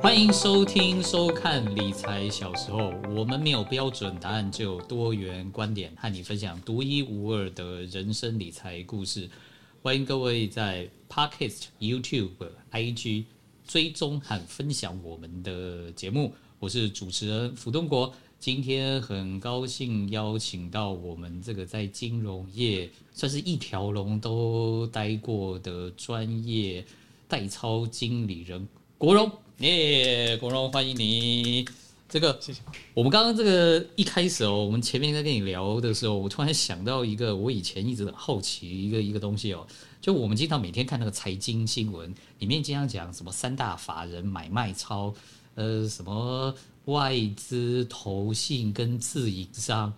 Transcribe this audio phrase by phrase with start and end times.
[0.00, 9.28] 欢迎收听、收看《理财小时候》，我们没有标准答案，只有多元观点，和你分享独一无二的人生理财故事。
[9.82, 12.30] 欢迎各位在 Podcast、YouTube、
[12.70, 13.24] IG
[13.66, 16.32] 追踪和分享我们的节目。
[16.60, 18.14] 我是主持人福东国。
[18.38, 26.86] 今天很高兴邀请到我们这个在金融业算是一条龙都待过的专业
[27.26, 31.66] 代操经理人国荣，耶，国荣欢迎你。
[32.08, 32.60] 这个，谢谢。
[32.94, 39.66] 我们刚刚这个一开始哦，我们前面在跟你聊的时候，我突然想到一个我以前一直很好奇一个一个东西哦，
[40.00, 45.12] 就我们经常每天看那个财经新闻，里面经常讲什么三大法人买卖超，
[45.54, 46.54] 呃，什么。
[46.84, 49.92] 外资、投信跟自营商，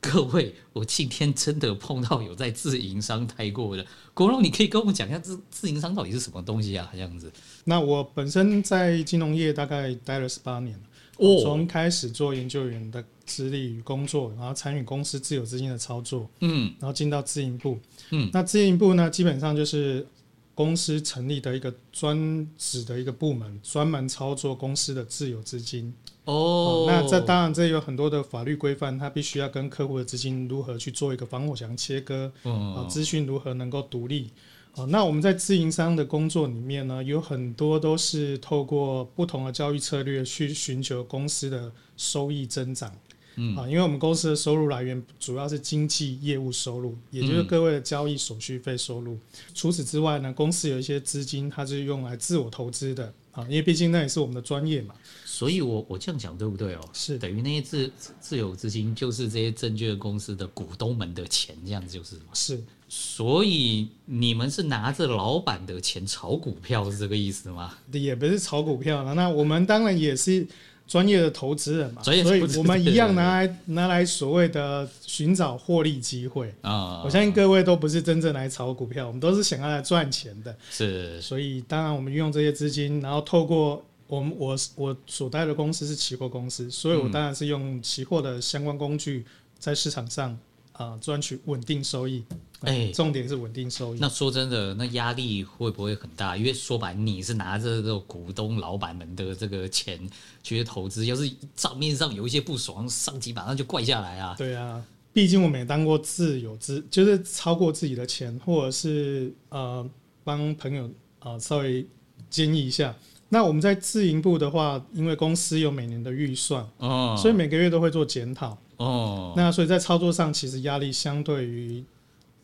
[0.00, 6.88] 各位，我今天真的碰到有在自营商待过的 国荣，你可以跟我们讲一下自自营商到底是什么东西啊？
[6.92, 7.30] 这样子。
[7.64, 10.74] 那我本身在金融业大概待了十八年，
[11.18, 17.78] 哦，从开始做研究员的资历与工作，然后参与公司自有资金的操作，嗯，然后进到自营部，
[18.10, 20.06] 嗯，那自营部呢，基本上就是。
[20.52, 25.94] 公司成立的一个专职的一个部门，专门操作公司的自有资金。
[26.24, 34.30] 哦，那这当然这有很多的法律规范，它必须要跟客户的资金如何去做一个防火墙切割，啊，资讯如何能够独立。
[34.76, 42.92] 哦，那我们在自营商的工作里面呢，有很多都是透过不同的交易策略去寻求公司的收益增长。
[43.36, 49.18] 嗯啊，因为我们公司的收入来源主要是经纪业务收入，也就是各位的交易手续费收入。
[49.54, 54.94] 除此之外呢，公司有一些资金，它是用来自我投资的啊，因为毕竟那也是我们的专业嘛。
[55.24, 56.80] 所以我我这样讲对不对哦？
[56.92, 62.22] 是等于那些自自有资金，就是这些证券公司的股东们的钱，这样子就是吗？
[62.34, 62.62] 是。
[62.88, 67.74] 所以你们是拿着老板的钱炒股票，是这个意思吗？
[67.92, 70.46] 也不是炒股票了，那我们当然也是。
[70.90, 77.04] 专业的投资人嘛，所以我们一样拿来拿来所谓的寻找获利机会啊！
[77.04, 80.52] 我相信各位都不是真正来炒股票，我们都是想要来赚钱的。
[80.68, 89.24] 是，所以当然我们运用这些资金，然后透过我们我我所待的公司是期货公司，所以我当然是用期货的相关工具
[89.60, 90.36] 在市场上
[90.72, 92.24] 啊赚取稳定收益。
[92.62, 93.98] 哎、欸，重点是稳定收益。
[93.98, 96.36] 那说真的，那压力会不会很大？
[96.36, 99.98] 因为说白，你是拿着这个股东老板们的这个钱
[100.42, 104.34] 去投资，要是账面上有一些不爽，上级马上就怪下来啊。
[104.36, 109.88] 对啊，毕竟我们也当过自有资，就是超过自己的钱，或者是呃
[110.22, 110.84] 帮朋友
[111.20, 111.86] 啊、呃、稍微
[112.28, 112.94] 建议一下。
[113.30, 121.82] 那我们在自营部的话，因为公司有每年的预算，哦，所以每个月都会做检讨，哦，那所以在操作上其实压力相对于。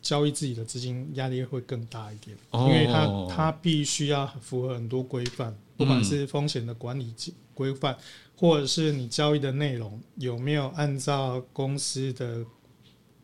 [0.07, 7.13] 交易自己的资金压力会更大一点，因为它它必须要符合很多规范，不管是风险的管理
[7.53, 7.97] 规范，
[8.37, 12.45] 或者是你交易的内容有没有按照公司的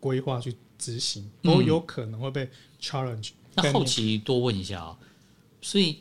[0.02, 2.50] 规划去执行，都有可能会被
[2.82, 3.30] challenge。
[3.56, 5.00] 那好奇多问一下啊，
[5.62, 6.00] 所以。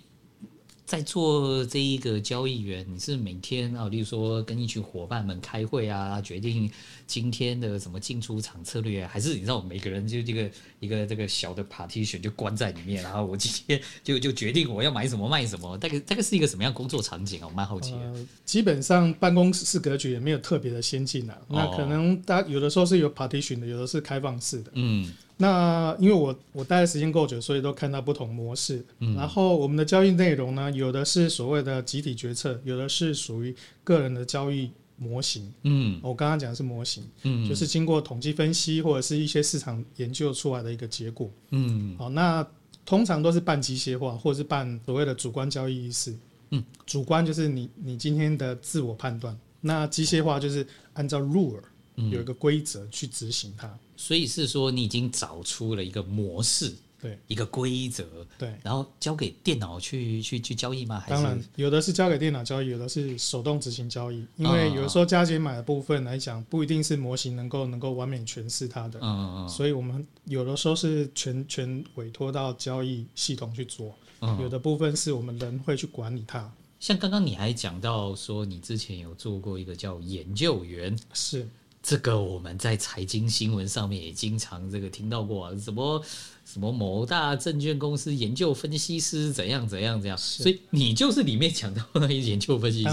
[0.93, 6.71] 在做这一个交易员，你是每天啊，例如说跟一群伙伴们开会啊，决定
[7.07, 10.51] 今天的什么进出场策略啊，还是你知道，每个人就这个
[10.81, 17.47] 一个这个小的 partition 就关在里面，然后我今天就就决定我要买什么卖什么，大概大概是一个什么样工作场景啊？
[17.47, 17.99] 我蛮好奇的。
[18.01, 25.11] 呃，基本上办公室格局也没有特别的先进啊，那可能大有的时候是有 partition 的，有的是开放式的，嗯。
[25.39, 28.85] 那因为我我待的时间够久，所以都看到不同模式。
[29.01, 35.53] 嗯，然后我们的交易内容呢，有的是所谓的集体决策，有的是属于个人的交易模型。
[35.63, 41.29] 嗯，我刚刚讲的是模型，嗯，就是经过统计分析或者是一些市场研究出来的一个结果。
[41.51, 42.47] 嗯，好，那
[42.85, 46.17] 通常都是半机械化，或者是半所谓的主观交易意识。
[46.51, 51.59] 嗯，主观就是你你今天的自我判断，那机械化就是按照 rule
[51.97, 53.73] 有一个规则去执行它。
[53.97, 58.05] 所以是说，你已经找出了一个模式，对，一个规则，
[58.37, 60.99] 对，然后交给电脑去去去交易吗？
[60.99, 61.23] 还是？
[61.23, 64.25] 当然，有的是交给电脑交易，有的是手动执行交易。
[64.37, 76.53] 因为有时候加减买的部分来讲，不一定是模型能够能够完美诠释它的，嗯嗯嗯，所以我们有的时候是全全委托到交易系统去做，嗯有的部分是我们人会去管理它。
[76.81, 81.49] 像刚刚你还讲到说，你之前有做过一个叫研究员，是。
[81.93, 86.03] 这个我们在财经新闻上面也经常这个听到过啊，什么
[86.43, 92.89] 什么某大证券公司研究分析师怎样怎样怎样，所以你就是里面讲到那些研究分析师。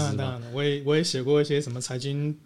[0.52, 2.38] 我也我也写过一些什么财经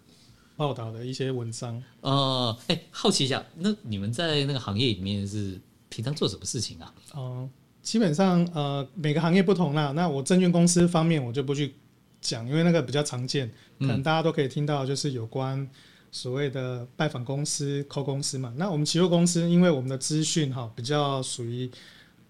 [0.55, 1.83] 报道的一些文章。
[1.99, 5.59] 呃，哎，好奇一下，那你们在那个行业里面是
[5.89, 6.93] 平常做什么事情啊？
[7.15, 7.49] 哦、呃，
[7.81, 9.91] 基本上呃每个行业不同啦。
[9.91, 11.75] 那我证券公司方面我就不去。
[12.21, 13.47] 讲，因为那个比较常见，
[13.77, 15.69] 可能大家都可以听到，就是有关
[16.15, 18.53] 所谓的拜访公司、call 公司嘛。
[18.55, 21.69] 那我们期货公司，因为我们的资讯哈比较属于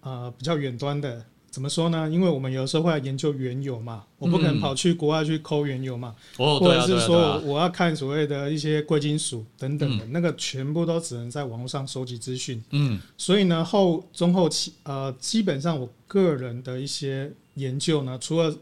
[0.00, 1.24] 呃比较远端的。
[1.48, 2.06] 怎么说呢？
[2.10, 12.62] 因为我们有时候会要研究原油嘛，我不可能跑去国外去抠原油嘛，嗯、或者是说我要看所谓的一些贵金属等等的，嗯、那个全部都只能在网络上收集资讯。
[12.72, 18.54] 嗯，所以呢，后中后期呃，基本上我个人的一些研究呢，除了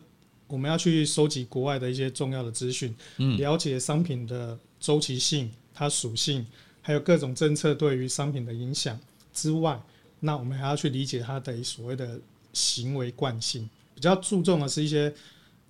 [0.46, 6.46] 我们要去收集国外的一些重要的资讯，嗯，了解商品的周期性、它属性，
[6.82, 8.98] 还有各种政策对于商品的影响
[9.32, 9.80] 之外，
[10.20, 12.20] 那我们还要去理解它的所谓的。
[12.56, 15.12] 行为惯性比较注重的是一些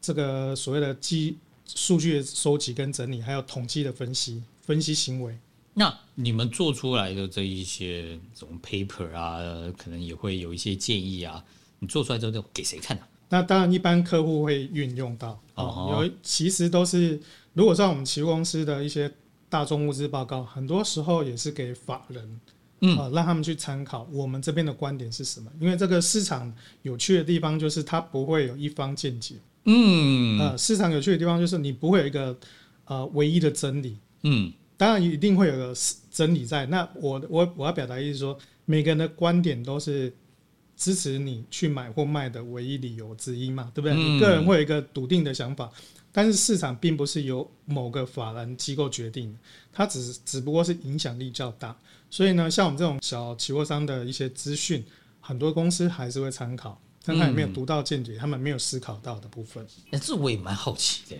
[0.02, 1.34] 这个所谓的基
[1.64, 5.34] 数据的收集跟整理，还有统计的分析，分析行为。
[5.72, 9.40] 那你们做出来的这一些这种 paper 啊，
[9.78, 11.42] 可能也会有一些建议啊。
[11.78, 13.02] 你做出来之后都给谁看呢？
[13.28, 15.40] 那当然，一般客户会运用到。
[15.54, 17.20] 哦，有其实都是，
[17.52, 19.10] 如果像我们期货公司的一些
[19.48, 22.40] 大众物资报告，很多时候也是给法人。
[22.80, 25.50] 嗯，啊，让他们去参考我们这边的观点是什么？
[25.60, 29.36] 因为这个市场有趣的地方就是它不会有一方见解。
[29.64, 32.36] 嗯，呃，市场有趣的地方就是你不会有一个
[32.84, 33.96] 呃唯一的真理。
[34.24, 35.72] 嗯，当然一定会有个
[36.10, 36.66] 真理在。
[36.66, 40.12] 那我我我要表达意思说，每个人的观点都是
[40.76, 43.94] 支持你去买或卖的唯一理由之一嘛，对不对？
[43.94, 45.70] 嗯，你个人会有一个笃定的想法，
[46.12, 49.36] 但是市场并不是由某个法人机构决定，
[49.72, 51.76] 它只只不过是影响力较大。
[52.10, 54.84] 所以呢，像我们这种小期货商的一些资讯，
[55.20, 59.64] 很多公司还是会参考，看看有没有独到见解，他们没有思考到的部分。
[59.90, 61.16] 哎、嗯，这我也蛮好奇的。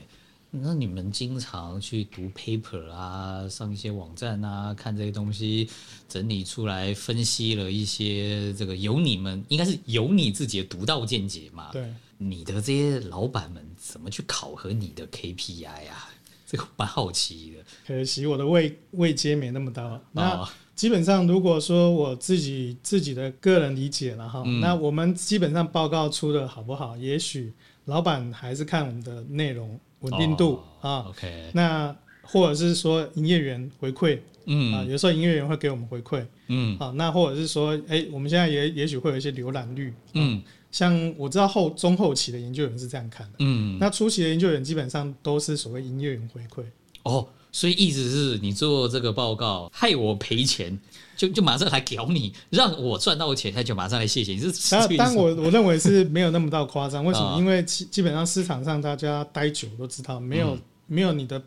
[0.62, 5.68] 那你们经常去读 paper 啊，上一些网站啊，看这些东西，
[6.08, 11.70] 整理出来分析了一些这个，有你们应该是有你自己的独到见解嘛？
[11.72, 16.08] 对，你的这些老板们怎么去考核你的 KPI 啊？
[16.46, 17.64] 这个蛮好奇的。
[17.86, 20.00] 可惜我的位位阶没那么高。
[20.12, 20.40] 那。
[20.40, 27.52] 哦基本上，如果说我自己自己的个人理解了哈，嗯、那我们基本上报告出的好不好，也许
[27.84, 30.90] 老板还是看我们的内容稳定度啊。
[30.90, 34.72] 哦、OK，那或者是说营业员回馈，嗯。
[34.72, 36.78] 啊，有时候营业员会给我们回馈，嗯。
[36.78, 46.64] 啊，那或者是说，哎、欸，我们现在也也许会有一些浏览率，嗯，像我知道后中后期的研究员是这样看的，嗯，那初期的研究员基本上都是所谓营业员回馈，
[47.02, 47.26] 哦。
[47.56, 50.76] 所以意思是你做这个报告害我赔钱，
[51.16, 54.38] 就就马上来屌你，让我赚到钱，他就马上来谢谢你。
[54.38, 54.52] 是，
[54.96, 57.05] 但我我认为是没有那么到夸张。
[57.05, 57.38] 为什么？
[57.38, 61.43] 因为基基本上市场上大家待久都知道，没有没有你的。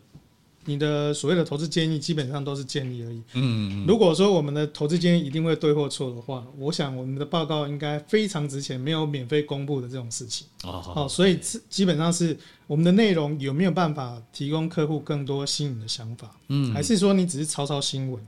[0.64, 3.22] 你的所谓的投资建议基本上都是建议而已。
[3.32, 10.46] 嗯，如果说我们的投资建议一定会对或错的话，我想我们的报告应该非常值钱，没有免费公布的这种事情。
[10.64, 11.40] 哦，好，所以
[11.70, 12.36] 基本上是
[12.66, 16.36] 我们的内容有没有办法提供客户更多新颖的想法？
[16.48, 18.22] 嗯，还是说你只是抄抄新闻？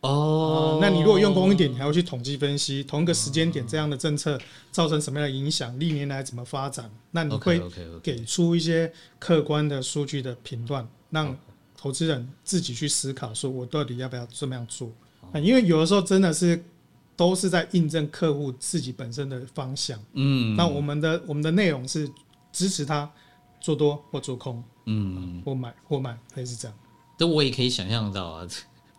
[0.00, 4.40] 哦，那你如果用功一点，你还要去统计分析同一个时间点这样的政策
[4.72, 6.90] 造成什么样的影响，历年来怎么发展？
[7.10, 7.60] 那你会
[8.02, 11.36] 给出一些客观的数据的评断，让
[11.76, 14.90] 投资人自己去思考，说我到底要不要这么样做？
[15.34, 16.64] 因为有的时候真的是
[17.14, 20.02] 都是在印证客户自己本身的方向。
[20.14, 22.10] 嗯，那我们的我们的内容是
[22.50, 23.08] 支持他
[23.60, 26.76] 做多或做空，嗯，或买或卖，还是这样。
[27.18, 28.48] 这我也可以想象到啊，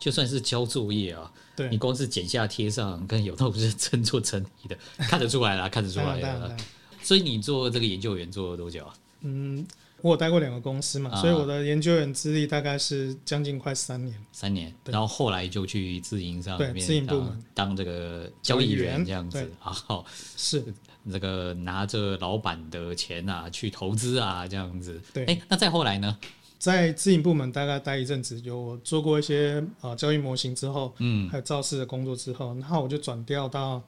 [0.02, 4.78] 就算是交作业啊，对你光是剪下贴上，跟有都是真做整理的，
[5.08, 6.58] 看得出来了，看得出来了。
[7.02, 8.94] 所以你做这个研究员做了多久啊？
[9.22, 9.66] 嗯。
[10.02, 14.18] 我有待过两个公司嘛，所以我的研究员资历大概是将近快三年。
[14.32, 20.04] 三年，然后后来就去自营上面自营部门当这个交易员这样子，然后
[20.36, 20.64] 是
[21.12, 25.00] 这个拿着老板的钱啊去投资啊这样子。
[25.14, 26.18] 对，哎，那再后来呢？
[26.62, 33.84] 在自营部门大概待一阵子，有做过一些呃交易模型之后，嗯，还有造势的工作之后，然后我就转调到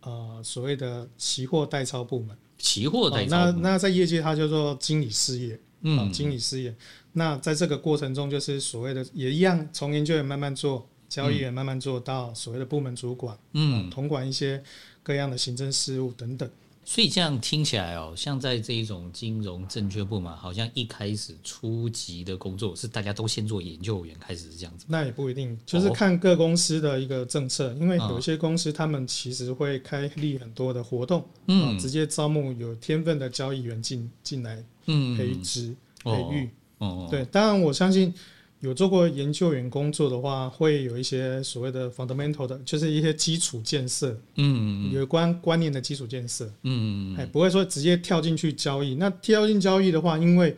[0.00, 2.34] 呃所谓的期货代操部门。
[2.56, 6.74] 期货代操、哦，那那在业界它叫做经理事业，嗯、哦，经理事业。
[7.12, 14.62] 那在这个过程中，就是所谓的也一样，从研究员慢慢做，交易员慢慢做到所谓的部门主管，嗯，统管一些
[15.02, 16.50] 各样的行政事务等等。
[16.84, 24.84] 所以这样听起来哦，像在这一种金融证券部门，好像一开始初级的工作是大家都先做研究员开始是这样子。
[24.88, 38.12] 那也不一定，就是看各公司的一个政策，因为有些公司他们其实会开立很多的活动，嗯，直接招募有天分的交易员进进来，嗯，培植培育，哦，对，当然我相信
[38.60, 48.94] 有做过研究员工作的话，会有一些所谓的 fundamental 的，就是一些基础建设，嗯，有关观念的基础建设，嗯，哎，不会说直接跳进去交易。
[48.94, 50.56] 那跳进交易的话，因为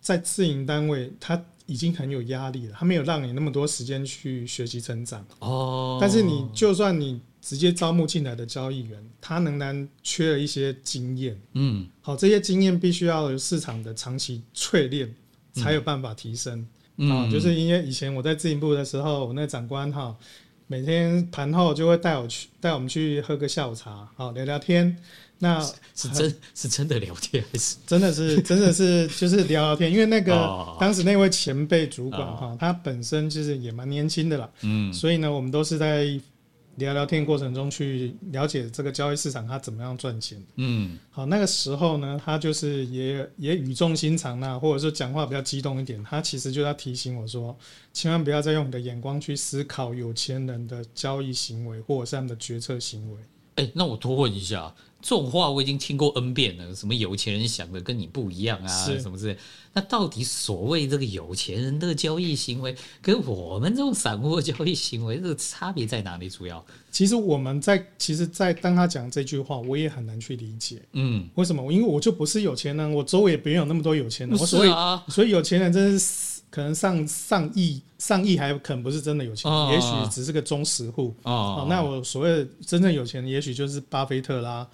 [0.00, 5.24] 在自营单位，它已经很有压力了，它没有让你那么多时间去学习成长。
[5.38, 11.40] 哦，但是你就算你直接招募进来的交易员，他仍然缺了一些经验。
[11.54, 15.14] 嗯，好，这些经验必须要有市场的长期淬炼，
[15.54, 16.66] 才有办法提升。
[17.08, 20.14] 啊，就是因为以前我在自营部的时候，我那长官哈，
[20.66, 24.96] 每天盘后就会带我去带我们去喝个下午茶，好聊聊天。
[25.38, 29.90] 那是，是真是真的聊天，还是真的是真的是就是聊聊天？
[29.90, 30.34] 因为那个
[30.78, 36.20] 当时那位前辈主管哈，他本身就是也蛮年轻的啦，嗯，所以呢，我们都是在。
[36.76, 40.42] 聊聊天过程中去了解这个交易市场，它怎么样赚钱？
[40.56, 46.02] 嗯，好，那个时候呢，他就是也也语重心长呐，或者说讲话比较激动一点。
[46.02, 47.54] 他其实就要提醒我说，
[47.92, 53.18] 千万不要再用你的眼光去思考有钱人的交易行为或者是他们的决策行为。
[53.56, 54.74] 哎、欸，那我多问一下。
[55.02, 58.68] 这种话我已经听过 N 遍了，什么有钱人想的跟你不一样啊，
[59.00, 59.36] 什么之类。
[59.72, 66.28] 那到底所谓这个有钱人的交易行为，跟我们这种散户的交易行为，这个差别在哪里？
[66.28, 70.82] 主要，其实我们在，其实，在当他讲这句话，我也很难去理解。
[70.92, 71.72] 嗯，为什么？
[71.72, 74.36] 因为我就不是有钱人，我周围也没有那么多有钱人。
[74.38, 74.70] 所以，
[75.08, 76.39] 所以有钱人真是。
[76.50, 81.14] 可能上上亿上亿还可能不是真的有钱，也许只是个中实户。
[81.22, 84.66] 哦，那我所谓的真正有钱，也许就是巴菲特啦，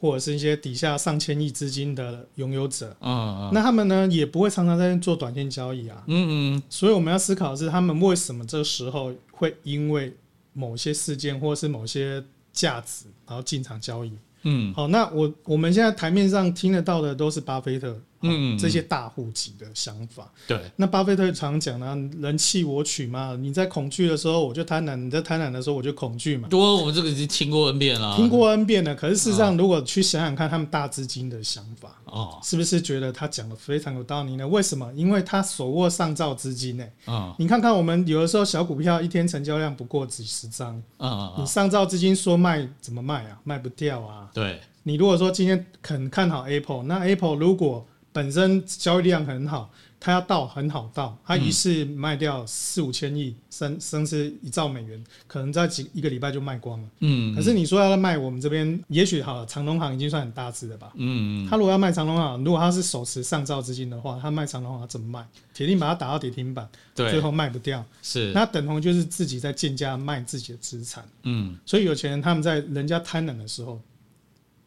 [0.00, 2.96] 或者是一些底下上千亿资金的拥有者。
[3.00, 6.02] 嗯，那他们呢也不会常常在做短线交易啊。
[6.06, 6.62] 嗯嗯。
[6.70, 10.14] 所以我们要思考的是，他们为什么这个时候会因为
[10.52, 12.22] 某些事件或是某些
[12.52, 14.12] 价值，然后进场交易。
[14.44, 14.72] 嗯。
[14.72, 18.00] 好，那我我们现在台面上听得到的都是巴菲特。
[18.24, 20.58] 嗯，这些大户级的想法，对。
[20.76, 23.36] 那巴菲特常讲呢，人弃我取嘛。
[23.38, 26.48] 你在恐惧的时候，我就贪婪；你在贪婪的时候，我就恐惧嘛。
[26.48, 28.94] 多，我们这个已经听过 N 遍了，听过 N 遍了。
[28.94, 34.48] 可是事实上，如果去想想看，他们大资金的想法，哦，是不是觉得他讲的非常有道理呢？
[34.48, 34.90] 为什么？
[34.94, 36.84] 因为他手握上兆资金呢。
[37.04, 43.38] 啊，你看看我们有的时候小股票一天成交量不过几十张，啊，你上兆资金说卖怎么卖啊？
[43.44, 44.30] 卖不掉啊。
[44.32, 44.60] 对。
[44.86, 49.68] 你如果说今天肯看好 Apple，那 Apple 如果本身交易量很好，
[49.98, 56.88] 它要到很好到，它一次卖掉四五千亿，甚甚至一兆美元，可能在几一个礼拜就卖光了。
[57.00, 60.92] 嗯，可是你说要卖我们这边，也许好，长隆行已经算很大只的吧？
[60.94, 65.26] 嗯，他如果要卖长隆行，如果他是手持上兆资金的话，他卖长隆行怎么卖？
[65.52, 67.84] 铁定把它打到跌停板，对，最后卖不掉。
[68.00, 71.04] 是，那等同就是自己在贱价卖自己的资产。
[71.24, 73.80] 嗯，所以有钱人他们在人家贪婪的时候，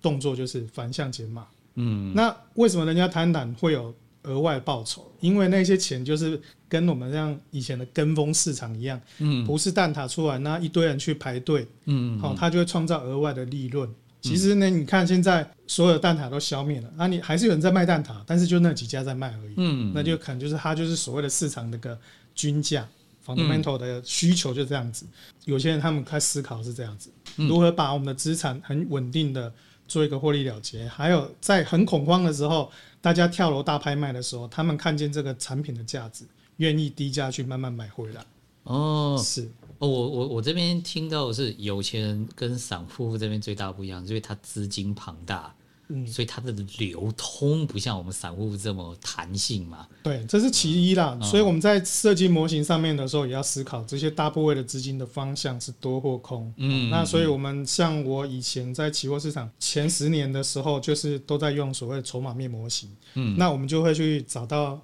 [0.01, 1.47] 动作就是反向减码。
[1.77, 3.93] 嗯，那为什么人家贪婪会有
[4.23, 5.09] 额外报酬？
[5.21, 13.89] 因为那些钱就是跟我们像以前的跟风市场一样，嗯，不是蛋挞出来，那一堆人去排队，嗯，好，他就会创造额外的利润。
[14.21, 21.97] 其实呢，你看现在所有蛋挞都消灭了，那你还是有人在卖蛋挞，但是就那几家在卖而已，嗯，那就可能就是他就是所谓的市场那个
[22.33, 22.85] 均价
[23.25, 25.05] fundamental 的需求就这样子。
[25.45, 29.53] 有些人他们开始思考是这样子，如何把我们的资产很稳定的。
[29.87, 36.25] 做一个获利了结，还有在很恐慌的时候，大家跳楼大拍卖的时候，他们看见这个产品的价值，
[36.57, 38.25] 愿意低价去慢慢买回来。
[38.63, 45.53] 哦，是哦，我我我这边听到的是有钱人跟散户这边最大不一样，因为他资金庞大。
[45.89, 49.87] 嗯，所以它的流通不像我们散户这么弹性嘛。
[50.03, 51.17] 对，这是其一啦。
[51.23, 56.53] 所以我们在设计模型上面的时候，也要思考这些大部位的资金的方向是多或空。
[56.57, 62.89] 嗯，那所以我们像我以前在期货市场前十年的时候，就是都在用所谓的筹码面模型。
[63.13, 64.77] 嗯，那我们就会去找到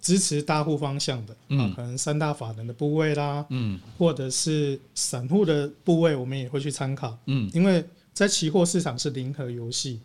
[0.00, 7.18] 支持大户方向的，嗯，可能三大法人的部位啦，嗯，或者是散户的部位，我们也会去参考。
[7.26, 10.00] 嗯，因为在期货市场是零和游戏。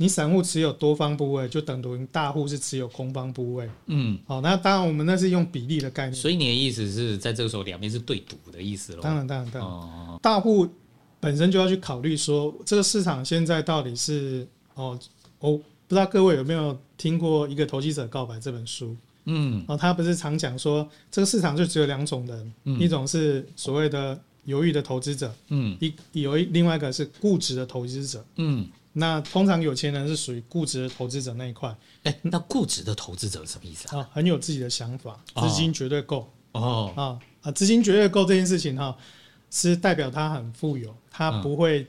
[0.00, 3.68] 你散户持有多方部位，就等同于大户是持有空方部位。
[3.86, 6.14] 嗯，好，那当然我们那是用比例的概念。
[6.14, 9.02] 所以你的意思是在这个时候两边是对赌的意思喽？
[9.02, 9.68] 当然，当然，当然。
[9.68, 10.68] 哦，大户
[11.18, 14.96] 本身就要去考虑说，这个市场现在到底是哦，
[15.40, 18.96] 我不知道各位有没有听过一个《投机者告白》这本书？
[19.24, 28.64] 嗯，哦，他不是常讲说，这个市场就只有两种人，嗯，一种是所谓的犹豫的投资者，嗯，一有一另外一个是固执的投资者，嗯。
[28.94, 31.68] 那通常有钱人是属于固执的投资者那一块。
[32.02, 34.00] 哎、欸，那固执的投资者什么意思啊？
[34.00, 36.28] 啊，很有自己的想法，资金绝对够。
[36.52, 38.96] 哦，啊啊，资金绝对够这件事情哈，
[39.50, 41.86] 是代表他很富有，他不会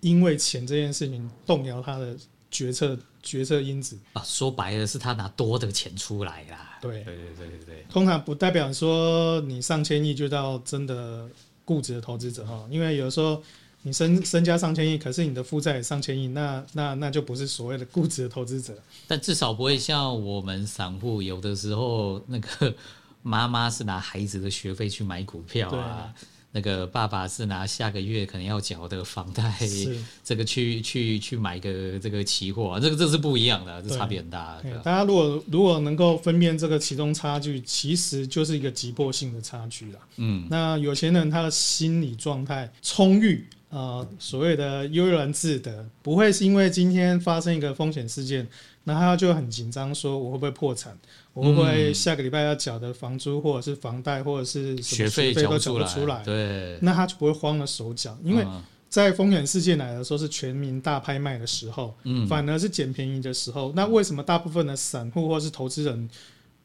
[0.00, 2.16] 因为钱这件事情动摇他的
[2.50, 4.22] 决策决策因子啊。
[4.22, 6.78] 说白了，是他拿多的钱出来啦。
[6.80, 11.28] 对对对对对对，通常不代表说你上千亿就到真的
[11.64, 13.42] 固执的投资者哈，因为有时候。
[13.84, 18.72] 你身身家上千亿，可是你的负债也上千亿，那那那就不是所谓的固执的投资者。
[19.08, 22.72] 但至少不会像我们散户，有的时候那个
[23.22, 26.14] 妈妈是拿孩子的学费去买股票啊，
[26.52, 29.52] 那个爸爸是拿下个月可能要缴的房贷，
[30.22, 34.62] 这个去去去买个这个期货啊，这个这是不一样的，这差别很大。
[34.84, 39.98] 大家如果如果能够分辨这个其中差距，其实就是一个急迫性的差距了。
[40.18, 43.44] 嗯，那有钱人他的心理状态充裕。
[43.72, 48.46] 呃，所谓的悠然自得，不会是因为今天发生一个风险事件，
[48.84, 50.94] 那他就很紧张，说我会不会破产，
[51.32, 58.46] 我会不会下个礼拜要缴的房租或者是房贷或者是什么学费都缴不出来，对，那他就不会慌了手脚，因为
[58.90, 66.10] 在风险事件来的时候是全民大拍卖的时候，嗯，反而是捡便宜的时候，那为什么大部分的散户或是投资人？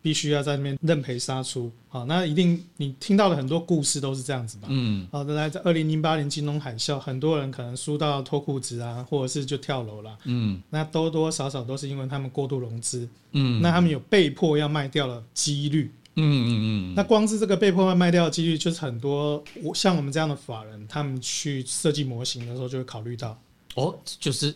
[0.01, 4.67] 必须要在那边认赔杀出，好，那一定你听到的很多故事都是这样子吧？
[4.69, 23.37] 嗯，好的，来在二零零八年金融海啸，很多人可能输到脱裤子啊，或者是就跳楼了，嗯，那多多少少都是因为他们过度融资，嗯，那他们有被迫要卖掉的几率，嗯嗯嗯，那光是这个被迫要卖掉的几率，就是很多我像我们这样的法人，他们去设计模型的时候就会考虑到。
[23.77, 24.51] 哦，就是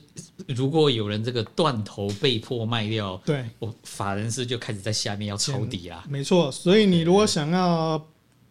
[0.48, 6.04] 如果有人这个断头被迫卖掉，对，我法人是就开始在下面要抄底啊。
[6.10, 7.68] 没错，所以你如果想要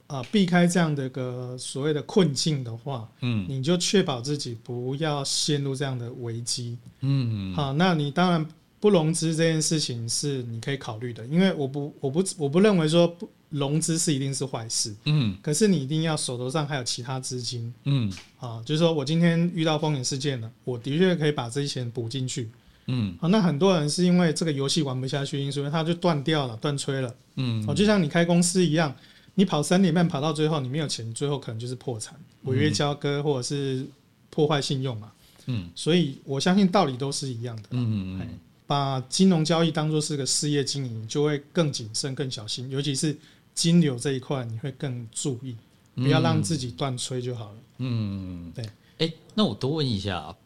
[0.07, 6.79] 啊、呃、避开这样的一个所谓的困境的话，嗯，你就确保自己不要陷入这样的危机。
[7.01, 8.47] 嗯，好，那你当然
[8.79, 13.29] 不融资这件事情是你可以考虑的，因为我不我不我不认为说不。
[13.51, 22.49] 融资是一定是坏事，嗯，可是你一定要手头上还有其他资金，嗯，啊，就是说我今天遇到风险事件了，我的确可以把这些钱补进去，
[22.87, 28.95] 嗯，啊，那很多人是因为这个游戏玩不下去，所以他就断掉了，断炊了，嗯，哦，就像你开公司一样，
[29.35, 32.15] 你跑三点半跑到最后，你没有钱，最后可能就是破产、
[32.45, 33.85] 违约交割或者是
[34.31, 35.11] 破坏信用嘛，
[35.47, 38.39] 嗯，所以我相信道理都是一样的，嗯嗯，
[38.69, 43.17] 把金融交易当做是个事业经营，就会更谨慎、更小心，尤其是。
[43.55, 45.57] 金流这一块你会更注意，
[45.95, 47.59] 不要让自己断吹就好了。
[47.79, 48.65] 嗯，对。
[48.99, 50.37] 哎、欸，那我多问一下啊，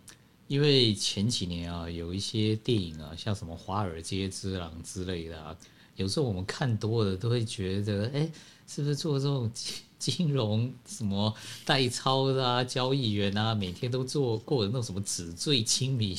[0.46, 5.56] 因为前几年啊，有一些电影啊，像什么《华尔街之狼》之类的啊，
[5.96, 8.32] 有时候我们看多了都会觉得，哎、欸，
[8.66, 9.50] 是不是做这种
[9.98, 16.16] 金融什么代操的啊，交易员啊，每天都做过的那种什么纸醉金迷？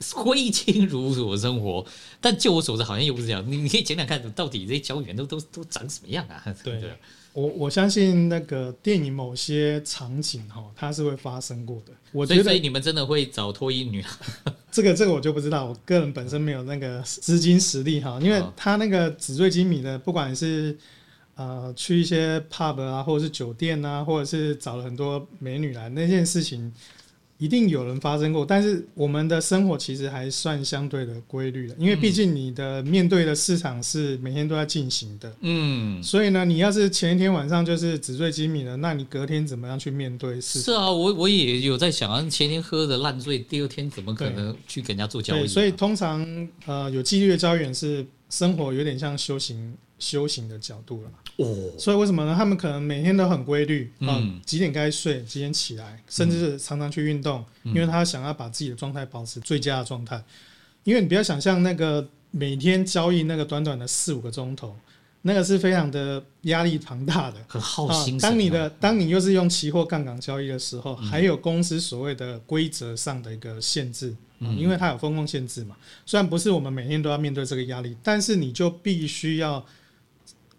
[0.14, 1.84] 挥金如土的生活，
[2.20, 3.44] 但就我所知，好像又不是这样。
[3.46, 6.42] 你你可以讲讲看，到底这些交易员都都都长什么样啊？
[6.64, 6.90] 对， 对
[7.32, 11.92] 我我相信那个电影某些场景哈，它是会发生过的。
[12.12, 14.02] 我觉得所以你们真的会找脱衣女？
[14.72, 20.76] 这个这个我就不知道，我个人本身没有那个资金实力哈，因为他那个纸醉金迷的，不管是
[21.34, 26.72] 呃去一些 pub 啊，或者是酒店啊，或者是找了很多美女来那件事情。
[27.40, 40.62] 一定有人发生过，但是我们的生活其实还算相对的规律的，因为毕竟你的面对的市场是每天都在进行的，嗯，所以呢，你要是前一天晚上就是纸醉金迷的，那你隔天怎么样去面对市场？
[40.62, 45.46] 是啊，我我也有在想啊，前天喝的烂醉，第二天怎么可能去跟人家做交易啊？
[45.46, 49.74] 所以通常呃有纪律的交易员是生活有点像修行。
[50.00, 52.34] 修行的角度了，哦，所以为什么呢？
[52.34, 60.20] 他们可能每天都很规律，嗯，几点该睡，几点起来，甚至是常常去运动，因为他想要把自己的状态保持最佳的状态。
[60.84, 64.74] 因为你不要想象那个每天交易那个短短的四五个钟头，
[65.22, 68.18] 那个是非常的压力庞大的，很耗心。
[68.18, 75.76] 当你的当你又是用期货杠杆交易的时候，还有公司所谓的规则上的一个限制，因为它有风控限制嘛。
[76.06, 79.62] 虽然不是我们每天都要面对这个压力，但是你就必须要。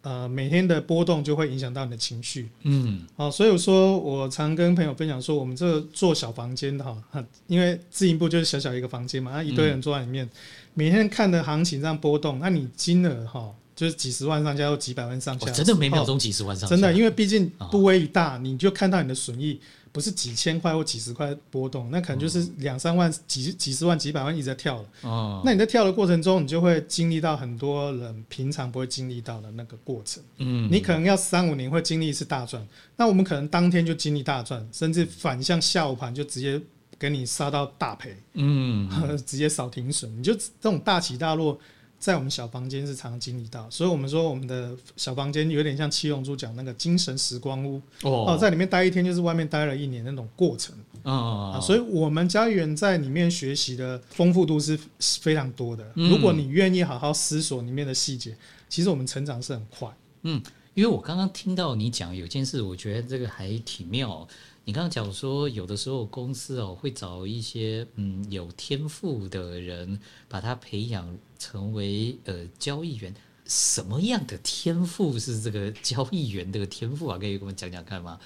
[0.03, 10.29] 呃，每天的波动就会影响到你的情绪，嗯，好，所以我说，我常跟朋友分享说，我们这个做小房间的哈，因为自营部就是小小一个房间嘛，那一堆人坐在里面，嗯、
[10.73, 19.59] 每天看的行情这样波动，那你金额哈，就是几十万上下或几百万上下，真的每秒钟几十万上下，真的，因为毕竟部位一大，你就看到你的损益。
[19.91, 24.85] 不是几千块或几十块波动，那可能就是两三万、几几十万、几百万一直在跳了。
[25.01, 30.23] 哦，那你在跳的过程中，你就会经历到很多人平常不会经历到的那个过程。
[30.37, 36.61] 嗯，你可能要三五年会经历一次大赚，那我们可能当天就经历大赚，甚至反向下午盘就直接
[36.97, 38.15] 给你杀到大赔。
[38.33, 38.89] 嗯，
[39.25, 41.59] 直接扫停损，你就这种大起大落，
[42.01, 54.77] 在我们小房间是常常经历到，所以我们说我们的小房间有点像七龙珠讲那个精神时光屋哦，在里面待一天就是外面待了一年那种过程啊，所以我们交易员在里面学习的丰富度是
[55.21, 55.85] 非常多的。
[55.93, 58.35] 如果你愿意好好思索里面的细节，
[58.67, 59.87] 其实我们成长是很快。
[60.23, 60.41] 嗯，
[60.73, 64.27] 因为我刚刚听到你讲有件事，我觉得这个还挺妙。
[64.63, 71.07] 你刚刚讲说，有的时候公司哦会找一些嗯有天赋的人，把他培养
[71.41, 73.11] 成为呃交易员。
[73.47, 77.17] 什么样的天赋是这个交易员的天赋啊？
[77.17, 78.17] 可以跟我们讲讲看吗？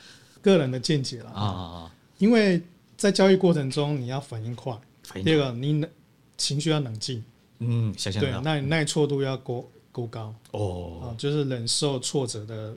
[0.41, 2.61] 个人的见解了啊，因为
[2.95, 5.25] 在交易过程中你要反应快，反应。
[5.25, 5.89] 第二个你能
[6.37, 7.23] 情绪要冷静，
[7.57, 12.75] 嗯，想想对，那你耐挫度要够够高哦，啊，就是忍受挫折的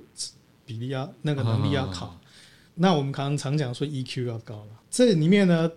[0.65, 2.07] 比例要那个能力要考。
[2.07, 2.21] 啊
[2.81, 5.69] 那我们常常讲说 EQ 要高了，这里面呢，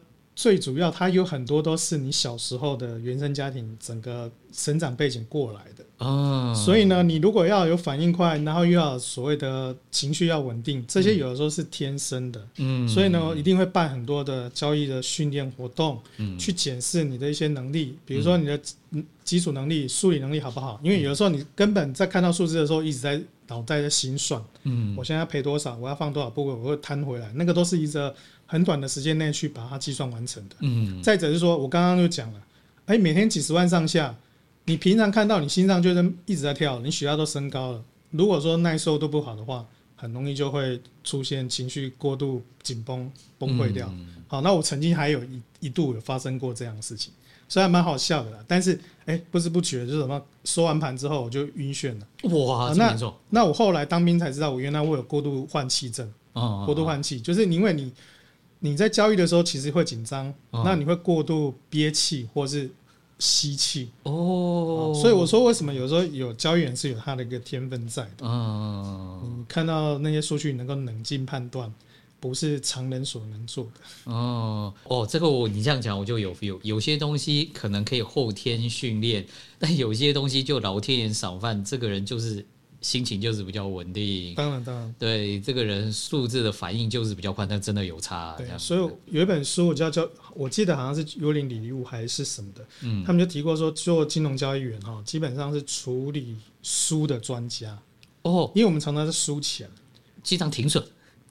[0.41, 5.86] 最主要它有很多都是你小时候的原生家庭整个成长背景过来的。
[6.04, 18.60] 啊，所以呢，你如果要有反应快，然后又要所谓的情绪要稳定，这些有的时候是天生的，嗯，所以呢，一定会办很多的交易的训练活动，嗯，去检视你的一些能力，比如说你的
[19.23, 20.80] 基础能力、数理能力好不好？
[20.82, 23.21] 因为有的时候你根本在看到数字的时候一直在。
[23.47, 28.15] 脑袋在心算，嗯，我现在要赔多少，我要放多少部位，我会摊回来，那个都是一个
[28.51, 31.01] 很短的时间内去把它计算完成的，嗯。
[31.01, 32.41] 再者是说，我刚刚就讲了，
[32.85, 34.13] 哎，每天几十万上下，
[34.65, 37.81] 你平常看到你心脏就是一直在跳，你血压都升高了。
[38.09, 43.89] 如果说耐受度不好的话，很容易就会出现情绪过度紧绷崩溃掉。
[44.27, 47.13] 好，那我曾经还有一一度有发生过这样的事情。
[47.47, 48.73] 虽然蛮好笑的啦，但是
[49.05, 52.07] 哎、欸，不知不觉就是什么收完盘之后我就晕眩了。
[52.29, 52.97] 哇，啊、那
[53.29, 56.11] 那我后来当兵才知道，我原来我有过度换气症。
[56.33, 57.91] 哦，过度换气就是因为你
[58.62, 62.71] 你在交易的时候其实会紧张，哦、那你会过度憋气或是
[63.19, 63.89] 吸气。
[64.04, 68.26] 哦，所以我说为什么有时候有交易员是有他的一个天分在的。
[68.26, 71.69] 哦，你看到那些数据能够冷静判断。
[72.21, 79.26] 不是常人所能做的哦哦，这个我你这样讲我就有 feel，有些东西可能可以后天训练，
[79.58, 82.45] 但有些东西就老天爷赏饭，这个人就是
[82.82, 84.36] 心情就是比较稳定。
[84.36, 88.36] 当然当然，对这个人数字的反应就是比较快，但真的有差。
[88.38, 97.78] 对，所以有一本书我叫叫，我记得好像是幽灵礼物还是什么的，嗯，他们就提过说，做金融交易员哈，基本上是处理输的专家
[98.24, 99.70] 哦，因为我们常常是输钱，
[100.24, 100.84] 经常停损。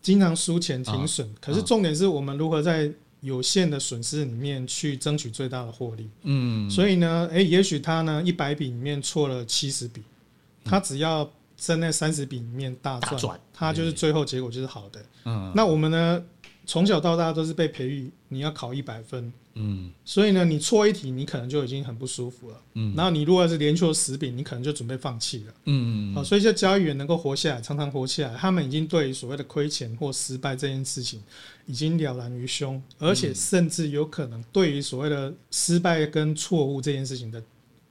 [0.03, 6.09] 经常输钱停损，可是重点是我们如何在有限的损失里面去争取最大的获利。
[6.23, 10.01] 嗯，所以呢，诶，也许他呢一百笔里面错了七十笔，
[10.65, 15.05] 他只要在那三十笔里面大赚，他就是最后结果就是好的。
[15.27, 16.25] 嗯，那我们呢，
[16.65, 19.31] 从小到大都是被培育，你要考一百分。
[19.55, 22.57] 嗯，所以呢，你错一题，你可能就已经很不舒服了。
[22.75, 25.53] 嗯，然后你如果是连错十笔，你可能就准备放弃了。
[25.67, 26.15] 嗯嗯。
[26.15, 31.21] 好，所以这交易员能够活下来，常常活下来，他们已经对所谓的亏钱或失败这件事情
[31.67, 37.43] 已经了然于胸，而且甚至有可能对于所谓的失败跟错误这件事情的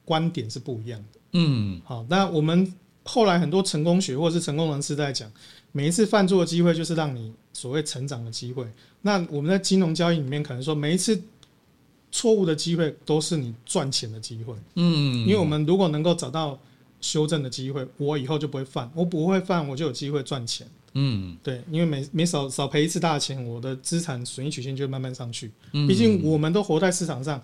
[0.05, 1.19] 观点是不一样的。
[1.33, 5.31] 嗯，好，那我们后来很多成功学或是成功人士在讲，
[5.71, 8.65] 每一次犯错的机会就是让你所谓成长的机会。
[9.01, 11.21] 那我们在金融交易里面可能说每一次。
[12.11, 16.59] 错误的机会都是你赚钱的机会，嗯，因为我们如果能够找到
[16.99, 27.39] 修正的机会，我以后就不会犯，我不会犯，我就有机会赚钱，嗯，对，因为每每少少赔一次大钱，我的资产损益曲线就会慢慢上去，毕竟我们都活在市场上，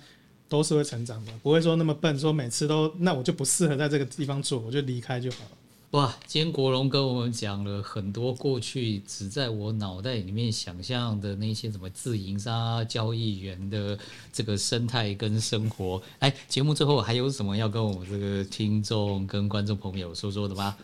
[0.48, 5.52] 都是会成长的，不会说那么笨，说每次都那我就不适合在这个地方做，我就离开就好了。
[5.92, 13.98] 哇，今天国荣跟我们讲了很多过去只在我脑袋里面想象的那些什么自营商交易员的
[14.34, 16.02] 这个生态跟生活。
[16.20, 20.76] 哎，节目最后还有什么要跟我们这个听众跟观众朋友说说的吗？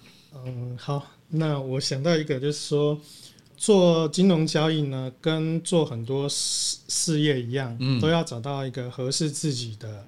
[0.45, 2.97] 嗯，好，那我想到一个，就是说
[3.61, 10.03] 做金融交易呢，跟做很多事事业一样，嗯，都要找到一个合适自己的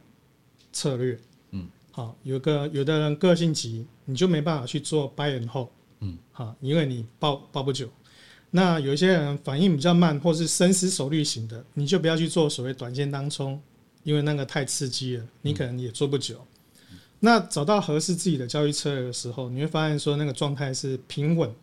[0.72, 1.20] 策略。
[1.52, 5.68] 嗯好，有个有的人个性急，你就没办法去做 buy and hold，
[6.00, 7.88] 嗯，好，因为你抱抱不久。
[8.50, 13.62] 那有一些人反应比较慢，或是深思熟虑型的，你就不要去做所谓短线当冲，
[14.02, 16.44] 因为那个太刺激了，你可能也做不久。
[16.90, 21.56] 嗯、那找到合适自己的交易策略的时候，你会发现说那个状态是平稳，嗯，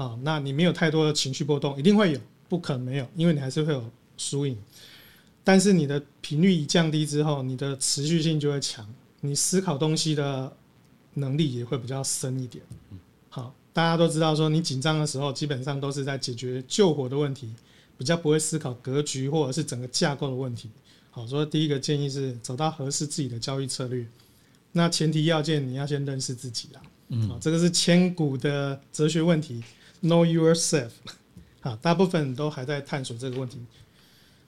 [0.00, 3.84] 好，那你没有太多的情绪波动，一定会有，不可能没有，因为你还是会有
[4.16, 4.56] 输赢，
[5.44, 8.88] 但是你的频率一降低之后，你的持续性就会强。
[9.20, 10.50] 你思考东西的
[11.12, 12.64] 能力也会比较深一点。
[13.28, 17.52] 好，大家都知道说，你紧张的时候，基本上都是在解决救火的问题，
[17.98, 20.70] 比较不会思考格局或者是整个架构的问题。
[21.10, 24.06] 好，所以第一个建议是找到合适自己的交易策略。
[24.72, 26.80] 那前提要件你要先认识自己啦。
[27.08, 29.62] 嗯，这个是千古的哲学问题
[30.02, 30.90] ，Know yourself。
[31.60, 33.58] 好，大部分都还在探索这个问题。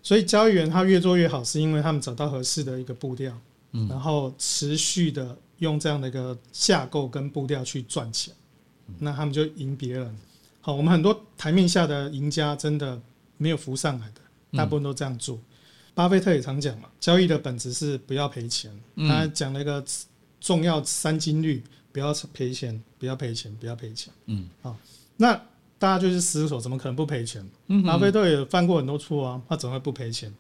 [0.03, 3.39] 所以交易员他越做越好，是因为他们找到合适的一个步调，
[3.73, 8.35] 嗯，然后持续的用这样的一个架构跟步调去赚钱，
[8.99, 10.17] 那他们就赢别人。
[10.61, 13.01] 好，我们很多台面下的赢家真的
[13.37, 14.21] 没有浮上来的，
[14.57, 15.39] 大部分都这样做。
[15.95, 18.73] 巴菲特也常讲嘛，交易的本质是不要赔钱。
[18.97, 19.85] 他讲了一个
[20.41, 21.63] 重要三金律。
[21.93, 24.11] 不要赔钱，不要赔钱，不要赔钱。
[24.25, 24.75] 嗯，好，
[25.17, 25.35] 那
[25.79, 27.45] 大家就是思索，怎么可能不赔钱？
[27.67, 30.33] 嗯，巴菲特也犯过很多错啊，他怎么会不赔钱？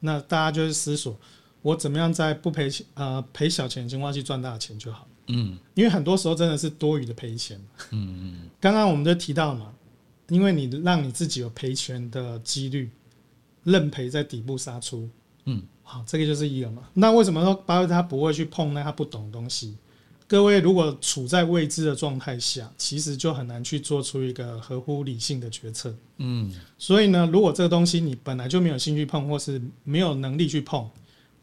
[0.00, 1.18] 那大家就是思索，
[1.62, 5.06] 我怎么样在不赔钱呃赔小钱的情况去赚大钱就好。
[5.26, 7.60] 嗯，因为很多时候真的是多余的赔钱。
[7.90, 9.72] 嗯嗯，刚刚我们就提到嘛，
[10.28, 12.90] 因为你让你自己有赔钱的几率，
[13.64, 15.08] 认赔在底部杀出。
[15.44, 16.82] 嗯，好，这个就是一个嘛。
[16.94, 19.76] 那为什么说巴菲特他不会去碰那他不懂的东西？
[20.28, 25.92] 各位如果处在未知的状态下，其实就很难去做出一个合乎理性的决策。
[26.18, 30.86] 嗯，所以呢，如果这个东西你本来就没有兴趣碰，或是没有能力去碰、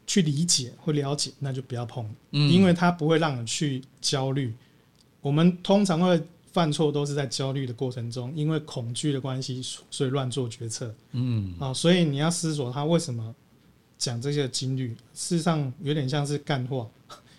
[0.06, 2.08] 去理解或了解，那就不要碰。
[2.30, 4.54] 嗯，因为它不会让你去焦虑。
[5.20, 6.22] 我们通常会
[6.52, 10.94] 犯错，都是在焦虑的过程中，因为恐惧的关系，所以乱做决策。
[11.10, 13.34] 嗯，啊，所以你要思索他为什么
[13.98, 16.88] 讲这些金律，事实上有点像是干话。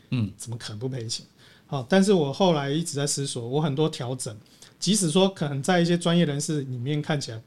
[0.09, 1.25] 嗯， 怎么可能不赔钱？
[1.69, 4.33] 好，但是我后来一直在思索，我很多调整，
[4.79, 7.41] 即使说可能在一些专业人士里面看起来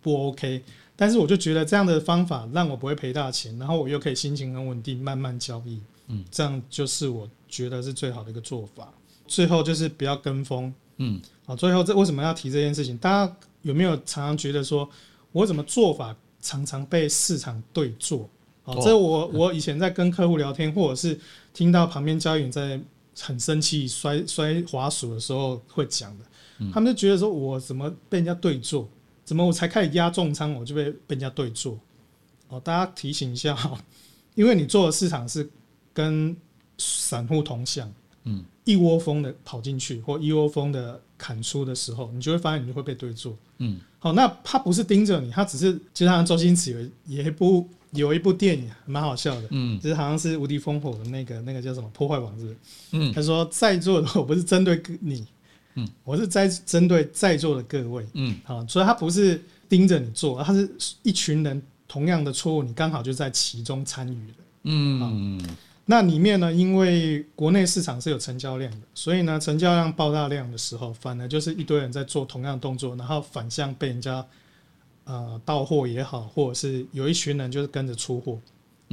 [0.00, 0.62] 不 OK，
[0.96, 8.90] 但是我就觉得这样的方法让我不会赔大钱，然后我又可以心情很稳定，慢慢交易，嗯，这样就是我觉得是最好的一个做法。
[9.26, 12.96] 最后就是不要跟风，嗯，好，最后这为什么要提这件事情？
[12.96, 14.88] 大家有没有常常觉得说
[15.32, 18.26] 我怎么做法常常被市场对做？
[18.62, 21.20] 好，这我我以前在跟客户聊天，或者是
[21.52, 22.80] 听到旁边交易员在。
[23.20, 26.24] 很生气，摔摔滑鼠的时候会讲的，
[26.58, 28.88] 嗯、他们就觉得说，我怎么被人家对坐？
[29.24, 31.78] 怎么我才开始压重仓，我就被被人家对坐？
[32.48, 33.78] 哦，大家提醒一下哈，
[34.36, 35.48] 因为你做的市场是
[35.92, 36.36] 跟
[36.78, 37.92] 散户同向，
[38.24, 47.68] 嗯，一窝蜂的跑进去或一窝蜂的砍出的时候，你就会发现你就会被对坐，嗯，好，那他不是盯着你，他只是就像周星驰有也不。
[47.92, 52.54] 有一部电影蛮好笑的，嗯，就是好像是无敌风火的那个那个叫什么破坏王子，
[52.92, 55.26] 嗯，他说在座的我不是针对你，
[55.74, 60.68] 嗯，我是在针对在座的各位，嗯，好，所以他不是盯着你做，他是
[61.02, 65.40] 一群人同样的错误，你刚好就在其中参与了，嗯，
[65.86, 74.26] 那里面呢，因为国内市场是有成交量的，所以呢，成交量爆大量的时候，反而就是一堆人在做同样的动作，然后反向被人家。
[75.06, 78.32] 呃，到货也好，或者是有一群人就是跟着出货，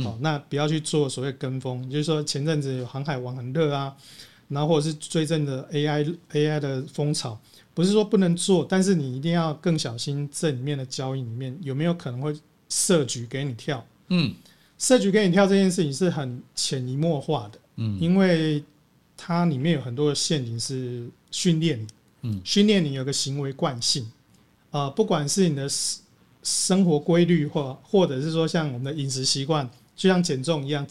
[0.03, 1.89] 好、嗯，那不要去做所谓跟风。
[1.89, 3.95] 就是说前阵子有航海王很热啊，
[4.47, 7.35] 然后或者是最近的 AI AI 的风潮，
[7.73, 12.31] 不是说不能做，但是你一定要更小心这里面的交易里面有没有可能会
[12.69, 13.83] 设局给你跳。
[14.09, 14.35] 嗯，
[14.77, 18.63] 设局给你跳这件事情是很潜移默化的，嗯，因为
[19.17, 21.87] 它里面有很多的陷阱是训练，
[22.21, 24.03] 嗯，训练你有个行为惯性，
[24.69, 25.67] 啊、呃，不管是你的。
[26.43, 30.85] 生活规律或或者是说像我们的饮食习惯，就像减重一样，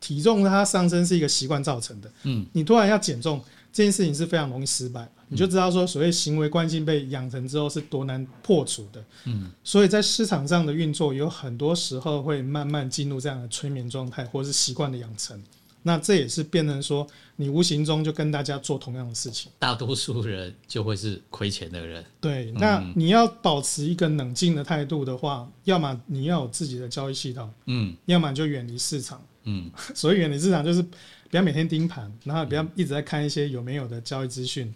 [0.00, 2.10] 体重它上升是一个习惯造成的。
[2.24, 3.40] 嗯，你突然要减重
[3.72, 9.04] 这件事情是非常容易失败，你就知道说所谓行为惯性被养成之后是多难破除的。
[9.24, 15.40] 嗯，所以在市场上的运作有很多时候会慢慢进入这样的催眠状态，或是习惯的养成。
[15.82, 17.06] 那这也是变成说，
[17.38, 22.02] 你无形中就跟大家做同样的事情，大多数人就会是亏钱的人。
[22.18, 29.70] 对，那你要保持一个冷静的态度的话，要么你要有自己的交易系统，嗯，要么就远离市场，嗯。
[29.94, 34.74] 所以远离市场就是不要每天盯盘，然后不要一直在看一些有没有的交易资讯。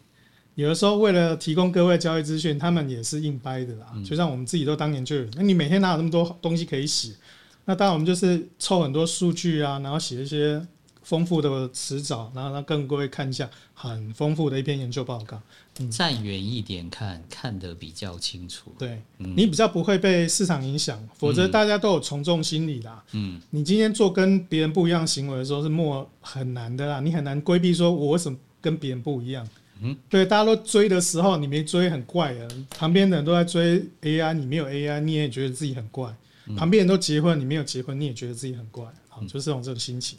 [0.54, 3.86] 有的时候为了提供各位交易资讯，他们也是硬掰的啦。
[4.04, 7.16] 就像我们自己都当研究员，那你每天哪有那么多东西可以洗？
[7.64, 10.62] 那当然我们就是凑很多数据啊，然后写一些。
[11.10, 15.42] 丰富的词藻，然后让更各位看一下很丰富的一篇研究报告。
[15.80, 18.72] 嗯、站远一点看，看得比较清楚。
[18.78, 23.02] 对，嗯、你比较不会被市场影响，否则大家都有从众心理啦。
[23.10, 29.48] 嗯，你今天做跟别人不一样行为的时候是莫很难的啦，你很难规避说我为什么跟别人不一样。
[29.80, 36.14] 嗯，对，大家都追的时候你没追很怪啊，旁边的人都在追 AI，你没有 AI 你也觉得自己很怪。
[36.46, 38.84] 嗯、旁边人都结婚，你没有结婚你也觉得自己很怪。
[39.08, 40.16] 好，就是这种这种心情。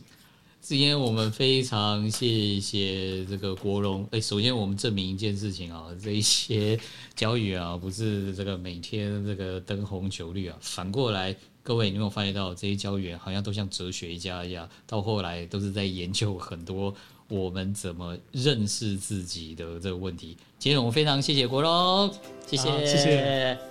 [0.62, 4.08] 今天我们非常谢谢这个国荣。
[4.12, 6.80] 哎，首先我们证明一件事情啊，这一些
[7.16, 10.56] 教育啊，不是这个每天这个灯红酒绿啊。
[10.62, 16.94] 反过来，各位你有没有发现到这些教员好像都像哲学家一样，到后来都是在研究很多
[17.28, 20.38] 我们怎么认识自己的这个问题。
[20.60, 22.14] 今天我们非常谢谢国荣，
[22.46, 23.71] 谢谢，谢谢。